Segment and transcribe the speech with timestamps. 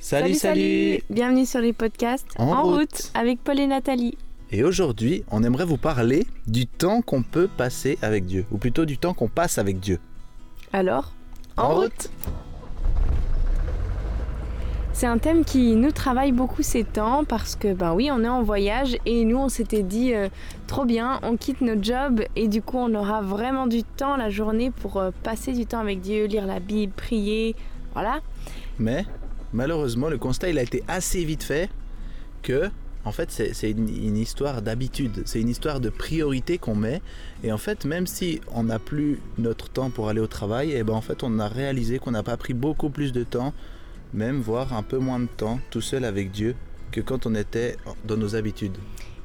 [0.00, 3.10] Salut, salut, Bienvenue sur les podcasts En route.
[3.14, 4.16] avec Paul et Nathalie.
[4.52, 8.84] Et aujourd'hui, on aimerait vous parler du temps qu'on peut passer avec Dieu, ou plutôt
[8.84, 9.98] du temps qu'on passe avec Dieu.
[10.72, 11.12] Alors,
[11.56, 12.10] en, route.
[14.92, 18.28] C'est un thème qui nous travaille beaucoup ces temps parce que ben oui, on est
[18.28, 20.28] en voyage et nous on s'était dit euh,
[20.68, 24.30] trop bien, on quitte notre job et du coup on aura vraiment du temps la
[24.30, 27.56] journée pour euh, passer du temps avec Dieu, lire la Bible, prier,
[27.94, 28.20] voilà.
[28.78, 29.04] Mais
[29.52, 31.70] malheureusement, le constat il a été assez vite fait
[32.42, 32.70] que
[33.04, 37.00] en fait c'est une, histoire d'habitude, c'est une histoire de priorité qu'on met
[37.42, 40.82] et en fait même si on n'a plus notre temps pour aller au travail, et
[40.82, 43.54] ben en fait on a réalisé qu'on n'a pas pris beaucoup plus de temps,
[44.12, 46.54] même voire un peu moins de temps tout seul avec Dieu
[46.90, 48.76] que quand on était dans nos habitudes.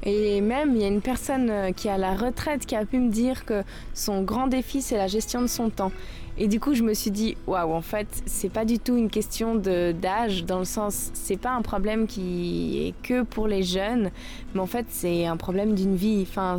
[0.06, 2.86] Et même, il y a une personne euh, qui est à la retraite qui a
[2.86, 3.64] pu me dire que
[3.94, 5.94] son grand défi, c'est la gestion de son temps.
[6.38, 9.10] Et du coup, je me suis dit, waouh, en fait, c'est pas du tout une
[9.10, 14.10] question d'âge, dans le sens, c'est pas un problème qui est que pour les jeunes,
[14.54, 16.26] mais en fait, c'est un problème d'une vie.
[16.28, 16.58] Enfin,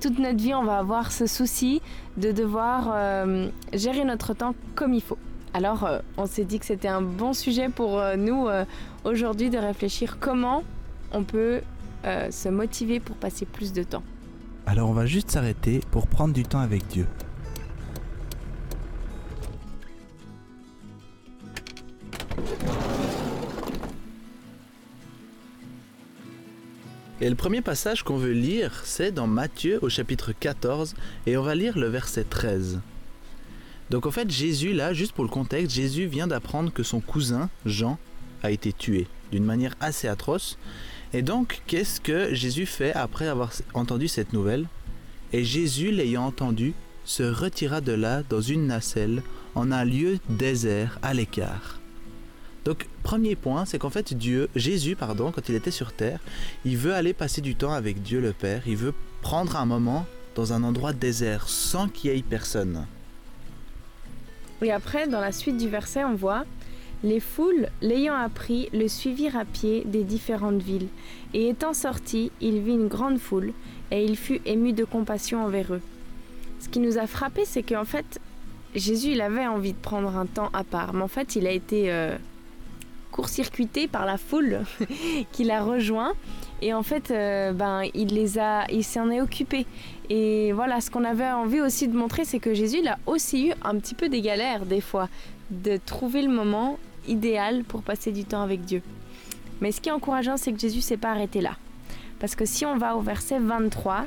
[0.00, 1.80] toute notre vie, on va avoir ce souci
[2.16, 5.18] de devoir euh, gérer notre temps comme il faut.
[5.54, 8.48] Alors, euh, on s'est dit que c'était un bon sujet pour euh, nous
[9.04, 10.64] aujourd'hui de réfléchir comment
[11.12, 11.60] on peut
[12.04, 14.02] se motiver pour passer plus de temps.
[14.66, 17.06] Alors on va juste s'arrêter pour prendre du temps avec Dieu.
[27.22, 31.44] Et le premier passage qu'on veut lire, c'est dans Matthieu au chapitre 14, et on
[31.44, 32.80] va lire le verset 13.
[33.90, 37.48] Donc en fait, Jésus, là, juste pour le contexte, Jésus vient d'apprendre que son cousin,
[37.64, 37.96] Jean,
[38.42, 40.58] a été tué d'une manière assez atroce.
[41.12, 44.66] Et donc, qu'est-ce que Jésus fait après avoir entendu cette nouvelle?
[45.32, 49.22] Et Jésus, l'ayant entendu, se retira de là dans une nacelle,
[49.54, 51.81] en un lieu désert, à l'écart.
[52.64, 56.20] Donc, premier point, c'est qu'en fait, Dieu, Jésus, pardon, quand il était sur terre,
[56.64, 58.62] il veut aller passer du temps avec Dieu le Père.
[58.66, 62.86] Il veut prendre un moment dans un endroit désert, sans qu'il y ait personne.
[64.62, 66.44] Et après, dans la suite du verset, on voit
[67.02, 70.86] Les foules, l'ayant appris, le suivirent à pied des différentes villes.
[71.34, 73.52] Et étant sorti, il vit une grande foule,
[73.90, 75.82] et il fut ému de compassion envers eux.
[76.60, 78.20] Ce qui nous a frappé, c'est qu'en fait,
[78.76, 81.50] Jésus, il avait envie de prendre un temps à part, mais en fait, il a
[81.50, 82.16] été euh,
[83.12, 84.62] court-circuité par la foule
[85.32, 86.14] qui l'a rejoint.
[86.60, 89.66] Et en fait, euh, ben, il les a, il s'en est occupé.
[90.10, 93.48] Et voilà, ce qu'on avait envie aussi de montrer, c'est que Jésus, il a aussi
[93.48, 95.08] eu un petit peu des galères des fois,
[95.50, 98.82] de trouver le moment idéal pour passer du temps avec Dieu.
[99.60, 101.56] Mais ce qui est encourageant, c'est que Jésus s'est pas arrêté là.
[102.18, 104.06] Parce que si on va au verset 23,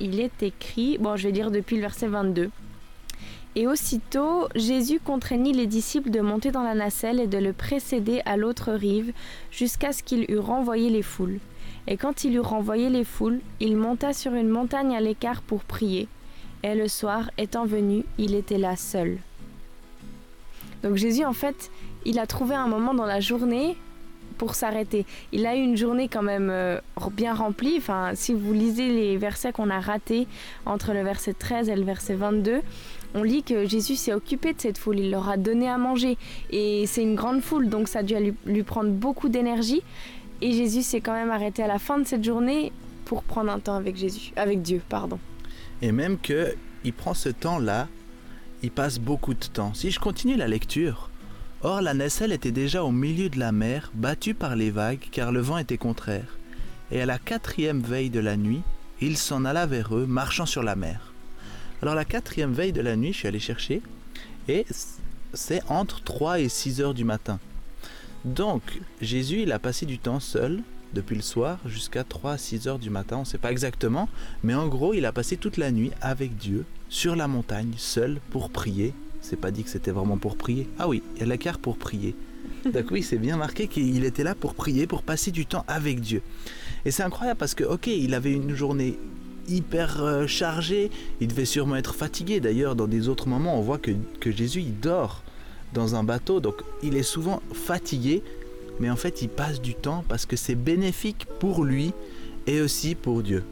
[0.00, 2.50] il est écrit, bon, je vais dire depuis le verset 22.
[3.56, 8.20] Et aussitôt, Jésus contraignit les disciples de monter dans la nacelle et de le précéder
[8.24, 9.12] à l'autre rive,
[9.50, 11.38] jusqu'à ce qu'il eût renvoyé les foules.
[11.86, 15.64] Et quand il eut renvoyé les foules, il monta sur une montagne à l'écart pour
[15.64, 16.08] prier.
[16.62, 19.18] Et le soir étant venu, il était là seul.
[20.82, 21.70] Donc Jésus, en fait,
[22.04, 23.76] il a trouvé un moment dans la journée
[24.38, 25.06] pour s'arrêter.
[25.32, 26.80] Il a eu une journée quand même euh,
[27.12, 27.76] bien remplie.
[27.78, 30.26] Enfin, si vous lisez les versets qu'on a ratés
[30.66, 32.60] entre le verset 13 et le verset 22,
[33.14, 34.98] on lit que Jésus s'est occupé de cette foule.
[34.98, 36.18] Il leur a donné à manger.
[36.50, 38.14] Et c'est une grande foule, donc ça a dû
[38.44, 39.82] lui, prendre beaucoup d'énergie.
[40.42, 42.72] Et Jésus s'est quand même arrêté à la fin de cette journée
[43.04, 45.18] pour prendre un temps avec Jésus, avec Dieu, pardon.
[45.80, 46.54] Et même que
[46.84, 47.88] il prend ce temps-là,
[48.62, 49.72] il passe beaucoup de temps.
[49.74, 51.10] Si je continue la lecture,
[51.64, 55.32] Or la nacelle était déjà au milieu de la mer, battue par les vagues, car
[55.32, 56.36] le vent était contraire.
[56.92, 58.60] Et à la quatrième veille de la nuit,
[59.00, 61.13] il s'en alla vers eux, marchant sur la mer.
[61.84, 63.82] Alors la quatrième veille de la nuit, je suis allé chercher,
[64.48, 64.64] et
[65.34, 67.38] c'est entre 3 et 6 heures du matin.
[68.24, 68.62] Donc
[69.02, 70.62] Jésus, il a passé du temps seul,
[70.94, 74.08] depuis le soir jusqu'à 3 à 6 heures du matin, on ne sait pas exactement,
[74.42, 78.18] mais en gros, il a passé toute la nuit avec Dieu, sur la montagne, seul,
[78.30, 80.66] pour prier, c'est pas dit que c'était vraiment pour prier.
[80.78, 82.16] Ah oui, il y a la carte pour prier.
[82.64, 86.00] Donc oui, c'est bien marqué qu'il était là pour prier, pour passer du temps avec
[86.00, 86.22] Dieu.
[86.86, 88.98] Et c'est incroyable parce que, ok, il avait une journée
[89.48, 92.40] hyper euh, chargée, il devait sûrement être fatigué.
[92.40, 95.22] D'ailleurs, dans des autres moments, on voit que, que Jésus, il dort
[95.72, 98.22] dans un bateau, donc il est souvent fatigué,
[98.80, 101.92] mais en fait, il passe du temps parce que c'est bénéfique pour lui
[102.46, 103.44] et aussi pour Dieu.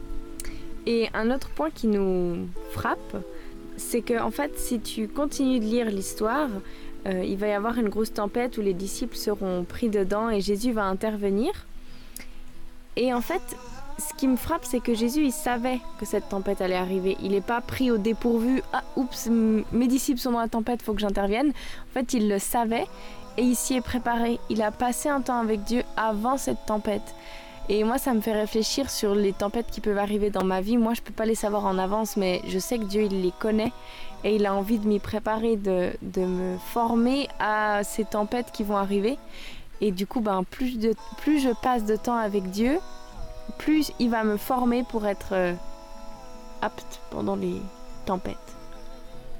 [0.85, 3.17] Et un autre point qui nous frappe,
[3.77, 6.49] c'est que en fait, si tu continues de lire l'histoire,
[7.05, 10.41] euh, il va y avoir une grosse tempête où les disciples seront pris dedans et
[10.41, 11.51] Jésus va intervenir.
[12.95, 13.41] Et en fait,
[14.03, 17.17] ce qui me frappe, c'est que Jésus, il savait que cette tempête allait arriver.
[17.21, 18.61] Il n'est pas pris au dépourvu.
[18.73, 21.49] Ah, oups, mes disciples sont dans la tempête, faut que j'intervienne.
[21.49, 22.85] En fait, il le savait
[23.37, 24.39] et il s'y est préparé.
[24.49, 27.15] Il a passé un temps avec Dieu avant cette tempête.
[27.69, 30.77] Et moi, ça me fait réfléchir sur les tempêtes qui peuvent arriver dans ma vie.
[30.77, 33.31] Moi, je peux pas les savoir en avance, mais je sais que Dieu, il les
[33.39, 33.71] connaît
[34.25, 38.63] et il a envie de m'y préparer, de, de, me former à ces tempêtes qui
[38.63, 39.17] vont arriver.
[39.79, 42.79] Et du coup, ben, plus, de, plus je passe de temps avec Dieu,
[43.57, 45.53] plus il va me former pour être euh,
[46.61, 47.61] apte pendant les
[48.05, 48.37] tempêtes.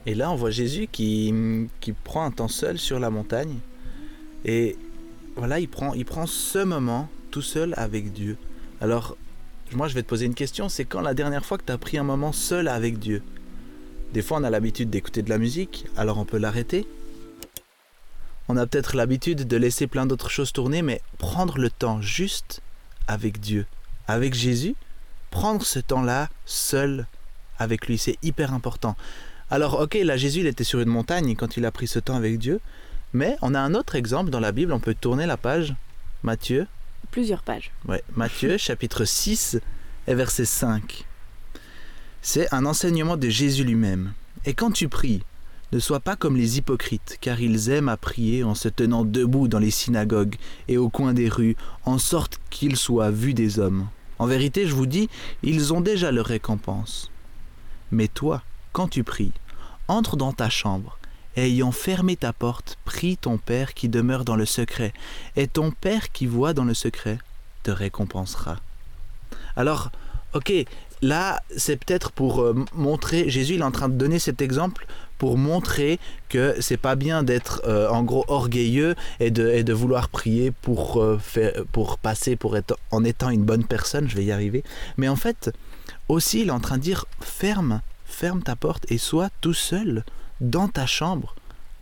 [0.05, 1.33] Et là, on voit Jésus qui,
[1.79, 3.57] qui prend un temps seul sur la montagne.
[4.43, 4.77] Et
[5.35, 8.37] voilà, il prend, il prend ce moment tout seul avec Dieu.
[8.81, 9.15] Alors,
[9.71, 10.67] moi, je vais te poser une question.
[10.69, 13.23] C'est quand la dernière fois que tu as pris un moment seul avec Dieu?
[14.13, 16.85] Des fois, on a l'habitude d'écouter de la musique, alors on peut l'arrêter.
[18.47, 22.61] On a peut-être l'habitude de laisser plein d'autres choses tourner, mais prendre le temps juste
[23.07, 23.65] avec Dieu,
[24.07, 24.75] avec Jésus,
[25.31, 27.07] prendre ce temps-là seul
[27.59, 28.95] avec lui, c'est hyper important.
[29.49, 32.15] Alors ok, là Jésus il était sur une montagne quand il a pris ce temps
[32.15, 32.59] avec Dieu,
[33.13, 35.75] mais on a un autre exemple dans la Bible, on peut tourner la page,
[36.23, 36.67] Matthieu.
[37.11, 37.71] Plusieurs pages.
[37.87, 39.59] Ouais, Matthieu chapitre 6
[40.07, 41.05] et verset 5.
[42.21, 44.13] C'est un enseignement de Jésus lui-même.
[44.45, 45.21] Et quand tu pries,
[45.73, 49.47] ne sois pas comme les hypocrites, car ils aiment à prier en se tenant debout
[49.47, 50.35] dans les synagogues
[50.67, 51.55] et au coin des rues,
[51.85, 53.87] en sorte qu'ils soient vus des hommes.
[54.19, 55.09] En vérité, je vous dis,
[55.41, 57.09] ils ont déjà leur récompense.
[57.91, 59.31] Mais toi, quand tu pries,
[59.87, 60.99] entre dans ta chambre,
[61.35, 64.93] et ayant fermé ta porte, prie ton Père qui demeure dans le secret,
[65.35, 67.17] et ton Père qui voit dans le secret
[67.63, 68.57] te récompensera.
[69.55, 69.91] Alors,
[70.33, 70.53] ok,
[71.01, 74.85] là, c'est peut-être pour euh, montrer, Jésus il est en train de donner cet exemple
[75.17, 75.99] pour montrer
[76.29, 81.19] que c'est pas bien d'être euh, en gros orgueilleux et de, vouloir prier pour, euh,
[81.71, 84.63] pour passer pour être en étant une bonne personne, je vais y arriver.
[84.97, 85.51] Mais en fait,
[86.09, 90.03] aussi il est en train de dire ferme, ferme ta porte et sois tout seul
[90.41, 91.35] dans ta chambre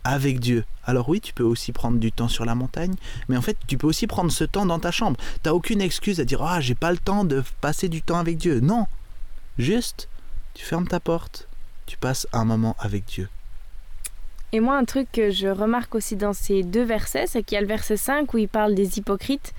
[0.04, 0.64] avec Dieu.
[0.84, 2.94] Alors oui, tu peux aussi prendre du temps sur la montagne,
[3.28, 5.16] mais en fait, tu peux aussi prendre ce temps dans ta chambre.
[5.42, 8.18] Tu n'as aucune excuse à dire "Ah, j'ai pas le temps de passer du temps
[8.18, 8.86] avec Dieu." Non.
[9.58, 10.08] Juste
[10.54, 11.48] tu fermes ta porte,
[11.86, 13.28] tu passes un moment avec Dieu.
[14.52, 17.58] Et moi, un truc que je remarque aussi dans ces deux versets, c'est qu'il y
[17.58, 19.54] a le verset 5 où il parle des hypocrites,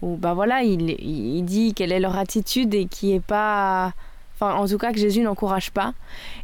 [0.00, 3.94] où ben voilà, il, il dit quelle est leur attitude et qui est pas
[4.40, 5.94] Enfin, en tout cas, que Jésus n'encourage pas.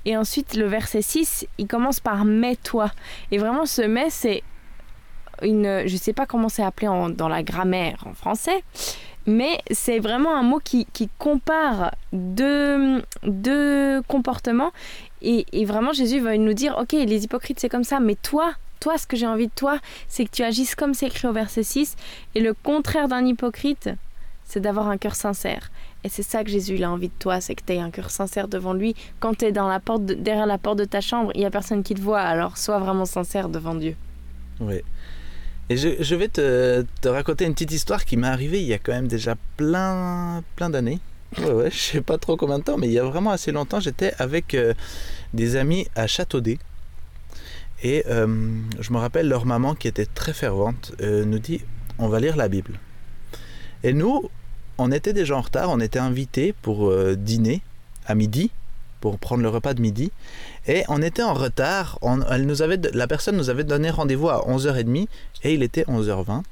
[0.04, 2.90] Et ensuite, le verset 6, il commence par mets-toi.
[3.30, 4.42] Et vraiment, ce mais, c'est
[5.42, 5.84] une.
[5.86, 8.64] Je ne sais pas comment c'est appelé dans la grammaire en français,
[9.26, 10.86] mais c'est vraiment un mot qui,
[11.18, 14.72] compare deux, deux comportements.
[15.22, 18.54] Et, et, vraiment, Jésus va nous dire Ok, les hypocrites, c'est comme ça, mais toi,
[18.80, 21.32] toi, ce que j'ai envie de toi, c'est que tu agisses comme c'est écrit au
[21.32, 21.94] verset 6.
[22.34, 23.88] Et le contraire d'un hypocrite,
[24.44, 25.70] c'est d'avoir un cœur sincère.
[26.04, 28.10] Et c'est ça que Jésus a envie de toi, c'est que tu aies un cœur
[28.10, 28.94] sincère devant lui.
[29.20, 31.50] Quand tu es dans la porte derrière la porte de ta chambre, il n'y a
[31.50, 33.96] personne qui te voit, alors sois vraiment sincère devant Dieu.
[34.60, 34.82] Oui.
[35.70, 38.78] Et je, vais te, te, raconter une petite histoire qui m'est arrivée il y a
[38.78, 41.00] quand même déjà plein, plein d'années.
[41.38, 43.50] Ouais, ouais, je sais pas trop combien de temps, mais il y a vraiment assez
[43.50, 44.74] longtemps, j'étais avec euh,
[45.32, 46.58] des amis à Châteaudet.
[47.82, 48.26] Et euh,
[48.78, 51.62] je me rappelle, leur maman, qui était très fervente, euh, nous dit
[51.98, 52.78] on va lire la Bible.
[53.82, 54.30] Et nous,
[54.78, 57.62] on était déjà en retard, on était invités pour euh, dîner
[58.06, 58.50] à midi,
[59.00, 60.10] pour prendre le repas de midi,
[60.66, 61.98] et on était en retard.
[62.30, 65.06] elle nous avait, la personne nous avait donné rendez-vous à 11h30
[65.42, 66.42] et il était 11h20.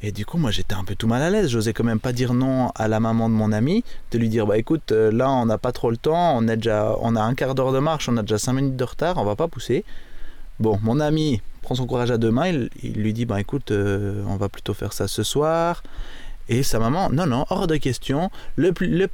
[0.00, 1.48] Et du coup, moi j'étais un peu tout mal à l'aise.
[1.48, 3.82] J'osais quand même pas dire non à la maman de mon ami,
[4.12, 6.56] de lui dire bah écoute, euh, là on n'a pas trop le temps, on, est
[6.56, 9.18] déjà, on a un quart d'heure de marche, on a déjà 5 minutes de retard,
[9.18, 9.84] on va pas pousser.
[10.60, 14.22] Bon, mon ami prend son courage à deux mains, il, lui dit bah écoute, euh,
[14.28, 15.82] on va plutôt faire ça ce soir.
[16.48, 18.72] Et sa maman, non, non, hors de question, le,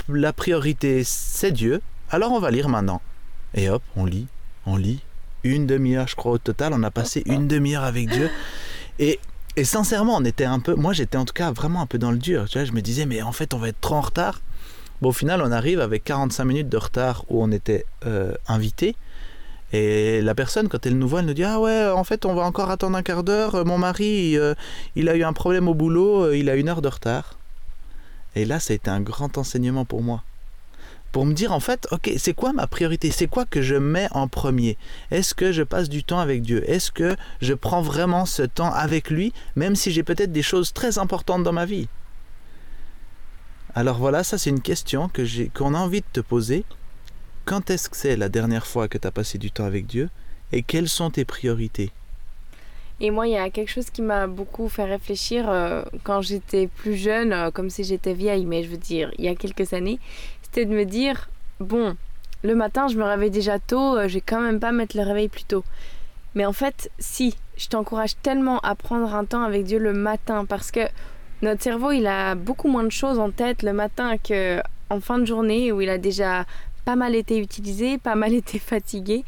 [0.09, 3.01] la priorité c'est Dieu, alors on va lire maintenant.
[3.55, 4.27] Et hop, on lit,
[4.67, 5.01] on lit.
[5.43, 8.31] Une demi-heure, je crois, au total, on a passé une demi-heure avec Dieu.
[8.99, 9.21] Et,
[9.57, 12.11] et sincèrement, on était un peu, moi j'étais en tout cas vraiment un peu dans
[12.11, 12.49] le dur.
[12.49, 14.41] Tu vois, je me disais, mais en fait, on va être trop en retard.
[15.03, 18.97] Bon, au final, on arrive avec 45 minutes de retard où on était euh, invité.
[19.75, 22.35] Et la personne, quand elle nous voit, elle nous dit Ah ouais, en fait, on
[22.37, 23.67] va encore attendre un quart d'heure.
[23.67, 24.55] Mon mari, euh,
[24.95, 27.41] il a eu un problème au boulot, euh, il a une heure de retard.
[28.37, 30.23] Et là, ça a été un grand enseignement pour moi.
[31.11, 33.11] Pour me dire, en fait, ok, c'est quoi ma priorité?
[33.11, 34.79] C'est quoi que je mets en premier?
[35.11, 36.63] Est-ce que je passe du temps avec Dieu?
[36.71, 40.73] Est-ce que je prends vraiment ce temps avec lui, même si j'ai peut-être des choses
[40.73, 41.89] très importantes dans ma vie?
[43.75, 46.65] Alors voilà, ça c'est une question que qu'on a envie de te poser
[47.45, 50.09] quand est-ce que c'est la dernière fois que tu as passé du temps avec Dieu
[50.53, 51.91] et quelles sont tes priorités?
[53.01, 56.69] Et moi, il y a quelque chose qui m'a beaucoup fait réfléchir euh, quand j'étais
[56.69, 59.73] plus jeune, euh, comme si j'étais vieille, mais je veux dire, il y a quelques
[59.73, 59.99] années,
[60.43, 61.97] c'était de me dire, bon,
[62.43, 65.03] le matin, je me réveille déjà tôt, euh, je vais quand même pas mettre le
[65.03, 65.65] réveil plus tôt.
[66.37, 70.45] Mais en fait, si, je t'encourage tellement à prendre un temps avec Dieu le matin
[70.45, 70.81] parce que
[71.43, 74.61] notre cerveau, il a beaucoup moins de choses en tête le matin que
[74.91, 76.47] en fin de journée où il a déjà
[76.85, 79.25] pas mal été utilisé, pas mal été fatigué.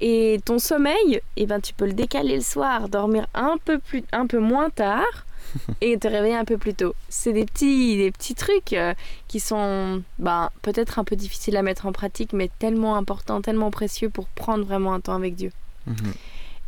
[0.00, 4.04] Et ton sommeil, eh ben, tu peux le décaler le soir, dormir un peu, plus,
[4.12, 5.26] un peu moins tard
[5.80, 6.94] et te réveiller un peu plus tôt.
[7.08, 8.92] C'est des petits, des petits trucs euh,
[9.26, 13.70] qui sont ben, peut-être un peu difficiles à mettre en pratique, mais tellement importants, tellement
[13.70, 15.50] précieux pour prendre vraiment un temps avec Dieu.
[15.86, 16.12] Mhm.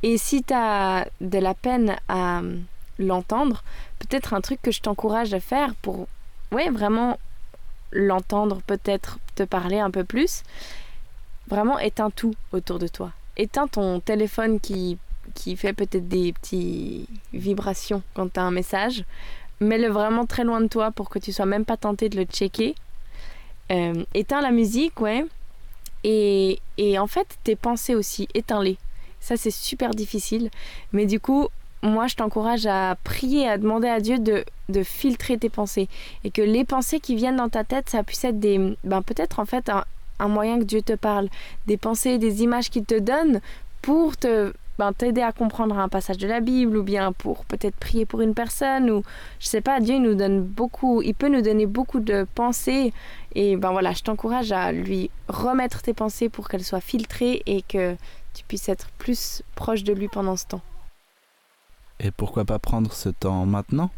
[0.05, 2.57] Et si tu as de la peine à euh,
[2.99, 3.63] l'entendre,
[3.99, 6.07] peut-être un truc que je t'encourage à faire pour
[6.53, 7.19] ouais, vraiment
[7.93, 10.43] l'entendre, peut-être te parler un peu plus,
[11.49, 13.13] vraiment éteins tout autour de toi.
[13.37, 14.99] Éteins ton téléphone qui,
[15.35, 19.05] qui fait peut-être des petites vibrations quand tu as un message.
[19.61, 22.25] Mets-le vraiment très loin de toi pour que tu sois même pas tenté de le
[22.25, 22.75] checker.
[23.71, 25.27] Euh, éteins la musique, ouais.
[26.05, 28.79] Et, et en fait, tes pensées aussi, éteins-les.
[29.21, 30.51] Ça, c'est super difficile.
[30.93, 31.49] Mais du coup,
[31.83, 35.89] moi, je t'encourage à prier, à demander à Dieu de, de, filtrer tes pensées.
[36.25, 38.77] Et que les pensées qui viennent dans ta tête, ça puisse être des.
[38.85, 41.29] Ben, peut-être en fait un, moyen que Dieu te parle,
[41.67, 43.41] des pensées, des images qu'il te donne
[43.83, 47.77] pour te ben, t'aider à comprendre un passage de la Bible ou bien pour peut-être
[47.77, 49.05] prier pour une personne ou
[49.39, 52.93] je sais pas Dieu nous donne beaucoup il peut nous donner beaucoup de pensées
[53.35, 57.63] et ben voilà je t'encourage à lui remettre tes pensées pour qu'elles soient filtrées et
[57.63, 57.97] que
[58.35, 60.63] tu puisses être plus proche de lui pendant ce temps
[62.01, 63.91] et pourquoi pas prendre ce temps maintenant?